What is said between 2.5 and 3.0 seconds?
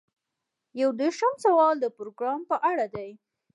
اړه